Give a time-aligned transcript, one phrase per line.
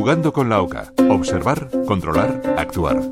[0.00, 0.92] Jugando con la OCA.
[1.10, 3.02] Observar, controlar, actuar.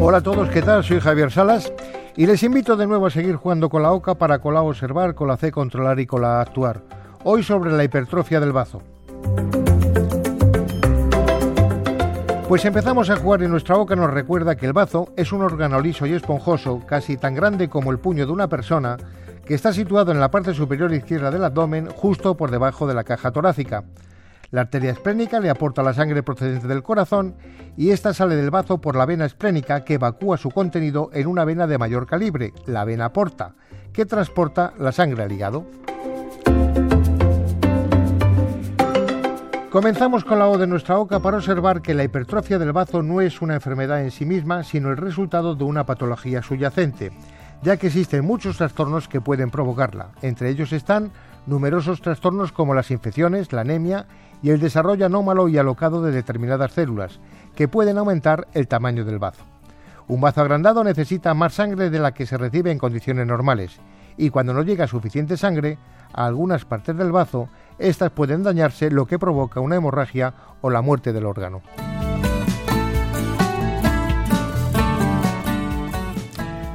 [0.00, 0.84] Hola a todos, ¿qué tal?
[0.84, 1.72] Soy Javier Salas
[2.16, 5.16] y les invito de nuevo a seguir jugando con la OCA para con la observar,
[5.16, 6.82] con la C controlar y con la actuar.
[7.24, 8.82] Hoy sobre la hipertrofia del bazo.
[12.46, 15.80] Pues empezamos a jugar y nuestra boca nos recuerda que el bazo es un órgano
[15.80, 18.96] liso y esponjoso, casi tan grande como el puño de una persona,
[19.50, 23.02] que está situado en la parte superior izquierda del abdomen, justo por debajo de la
[23.02, 23.82] caja torácica.
[24.52, 27.34] La arteria esplénica le aporta la sangre procedente del corazón
[27.76, 31.44] y esta sale del bazo por la vena esplénica que evacúa su contenido en una
[31.44, 33.56] vena de mayor calibre, la vena porta,
[33.92, 35.66] que transporta la sangre al hígado.
[39.68, 43.20] Comenzamos con la O de nuestra boca para observar que la hipertrofia del bazo no
[43.20, 47.10] es una enfermedad en sí misma, sino el resultado de una patología subyacente
[47.62, 50.10] ya que existen muchos trastornos que pueden provocarla.
[50.22, 51.12] Entre ellos están
[51.46, 54.06] numerosos trastornos como las infecciones, la anemia
[54.42, 57.20] y el desarrollo anómalo y alocado de determinadas células,
[57.54, 59.44] que pueden aumentar el tamaño del bazo.
[60.08, 63.80] Un bazo agrandado necesita más sangre de la que se recibe en condiciones normales,
[64.16, 65.78] y cuando no llega suficiente sangre
[66.12, 67.48] a algunas partes del bazo,
[67.78, 71.62] éstas pueden dañarse, lo que provoca una hemorragia o la muerte del órgano.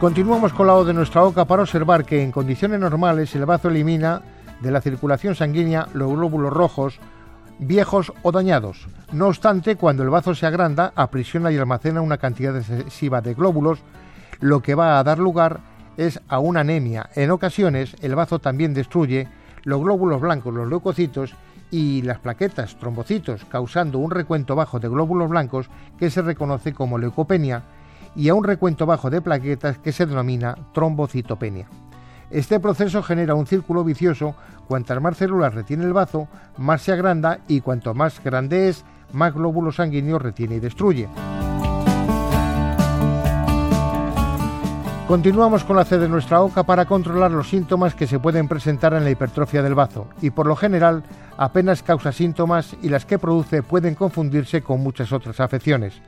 [0.00, 3.68] Continuamos con la O de nuestra boca para observar que en condiciones normales el bazo
[3.68, 4.22] elimina
[4.60, 6.98] de la circulación sanguínea los glóbulos rojos
[7.60, 8.88] viejos o dañados.
[9.12, 13.78] No obstante, cuando el bazo se agranda, aprisiona y almacena una cantidad excesiva de glóbulos,
[14.40, 15.60] lo que va a dar lugar
[15.96, 17.08] es a una anemia.
[17.14, 19.28] En ocasiones, el bazo también destruye
[19.62, 21.34] los glóbulos blancos, los leucocitos
[21.70, 26.98] y las plaquetas, trombocitos, causando un recuento bajo de glóbulos blancos que se reconoce como
[26.98, 27.62] leucopenia
[28.16, 31.66] y a un recuento bajo de plaquetas que se denomina trombocitopenia.
[32.30, 34.34] Este proceso genera un círculo vicioso,
[34.66, 39.32] cuantas más células retiene el bazo, más se agranda y cuanto más grande es, más
[39.32, 41.08] glóbulos sanguíneos retiene y destruye.
[45.06, 48.94] Continuamos con la C de nuestra boca para controlar los síntomas que se pueden presentar
[48.94, 51.04] en la hipertrofia del bazo y por lo general
[51.36, 56.00] apenas causa síntomas y las que produce pueden confundirse con muchas otras afecciones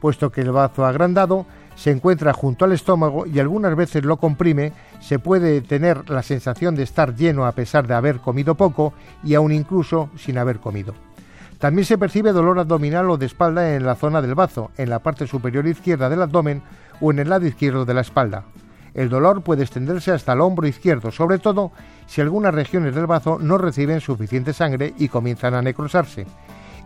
[0.00, 1.46] puesto que el bazo agrandado
[1.76, 6.74] se encuentra junto al estómago y algunas veces lo comprime, se puede tener la sensación
[6.74, 10.94] de estar lleno a pesar de haber comido poco y aún incluso sin haber comido.
[11.58, 14.98] También se percibe dolor abdominal o de espalda en la zona del bazo, en la
[14.98, 16.62] parte superior izquierda del abdomen
[17.00, 18.44] o en el lado izquierdo de la espalda.
[18.92, 21.70] El dolor puede extenderse hasta el hombro izquierdo, sobre todo
[22.06, 26.26] si algunas regiones del bazo no reciben suficiente sangre y comienzan a necrosarse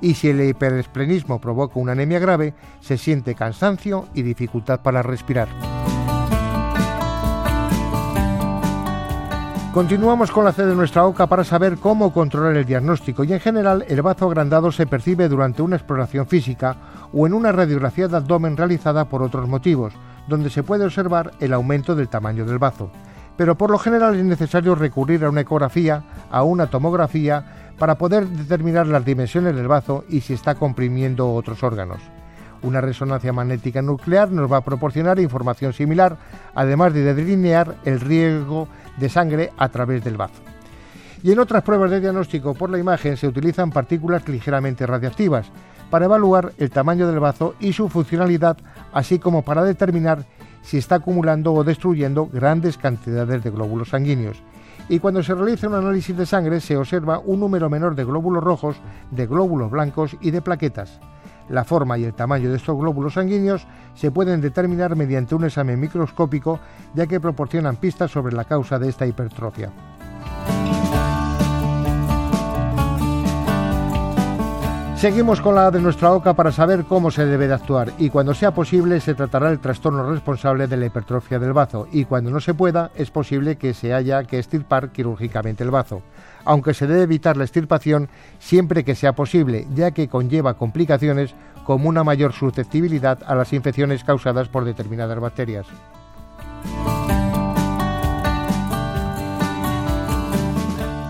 [0.00, 5.48] y si el hiperesplenismo provoca una anemia grave, se siente cansancio y dificultad para respirar.
[9.74, 13.40] Continuamos con la C de nuestra OCA para saber cómo controlar el diagnóstico y en
[13.40, 16.76] general el bazo agrandado se percibe durante una exploración física
[17.12, 19.92] o en una radiografía de abdomen realizada por otros motivos,
[20.28, 22.88] donde se puede observar el aumento del tamaño del bazo.
[23.36, 28.26] Pero por lo general es necesario recurrir a una ecografía, a una tomografía, para poder
[28.28, 32.00] determinar las dimensiones del bazo y si está comprimiendo otros órganos.
[32.62, 36.16] Una resonancia magnética nuclear nos va a proporcionar información similar,
[36.54, 40.40] además de delinear el riesgo de sangre a través del bazo.
[41.22, 45.46] Y en otras pruebas de diagnóstico por la imagen se utilizan partículas ligeramente radiactivas
[45.90, 48.56] para evaluar el tamaño del bazo y su funcionalidad,
[48.92, 50.24] así como para determinar
[50.62, 54.42] si está acumulando o destruyendo grandes cantidades de glóbulos sanguíneos
[54.88, 58.44] y cuando se realiza un análisis de sangre se observa un número menor de glóbulos
[58.44, 58.76] rojos,
[59.10, 61.00] de glóbulos blancos y de plaquetas.
[61.48, 65.78] La forma y el tamaño de estos glóbulos sanguíneos se pueden determinar mediante un examen
[65.78, 66.58] microscópico
[66.94, 69.70] ya que proporcionan pistas sobre la causa de esta hipertrofia.
[74.96, 78.32] Seguimos con la de nuestra OCA para saber cómo se debe de actuar y cuando
[78.32, 82.40] sea posible se tratará el trastorno responsable de la hipertrofia del bazo y cuando no
[82.40, 86.00] se pueda es posible que se haya que extirpar quirúrgicamente el bazo,
[86.44, 88.08] aunque se debe evitar la extirpación
[88.38, 91.34] siempre que sea posible, ya que conlleva complicaciones
[91.66, 95.66] como una mayor susceptibilidad a las infecciones causadas por determinadas bacterias.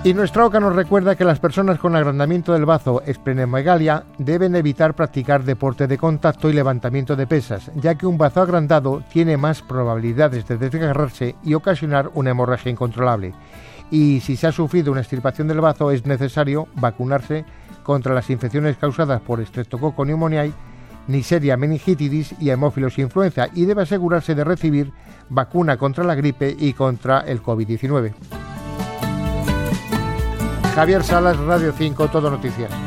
[0.05, 4.93] Y nuestra OCA nos recuerda que las personas con agrandamiento del bazo esplenomegalia deben evitar
[4.93, 9.63] practicar deporte de contacto y levantamiento de pesas, ya que un bazo agrandado tiene más
[9.63, 13.33] probabilidades de desgarrarse y ocasionar una hemorragia incontrolable.
[13.91, 17.47] Y si se ha sufrido una extirpación del bazo es necesario vacunarse
[17.83, 20.53] contra las infecciones causadas por Streptococcus pneumoniae,
[21.09, 24.93] Neisseria meningitidis y hemófilos influenza y debe asegurarse de recibir
[25.31, 28.34] vacuna contra la gripe y contra el COVID-19.
[30.75, 32.84] Javier Salas, Radio 5, Todo Noticias.